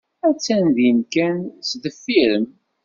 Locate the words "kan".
1.13-1.37